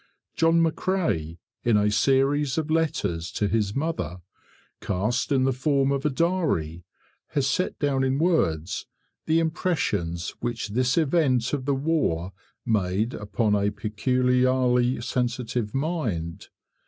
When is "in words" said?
8.03-8.87